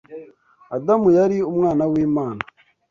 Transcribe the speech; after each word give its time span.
Adamu 0.75 1.09
yari 1.17 1.37
“umwana 1.51 1.83
w’Imana 1.91 2.41